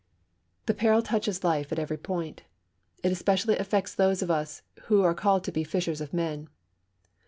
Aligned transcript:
The 0.65 0.73
peril 0.73 1.03
touches 1.03 1.43
life 1.43 1.71
at 1.71 1.77
every 1.77 1.95
point. 1.99 2.41
It 3.03 3.11
especially 3.11 3.59
affects 3.59 3.93
those 3.93 4.23
of 4.23 4.31
us 4.31 4.63
who 4.85 5.03
are 5.03 5.13
called 5.13 5.43
to 5.43 5.51
be 5.51 5.63
fishers 5.63 6.01
of 6.01 6.11
men. 6.11 6.49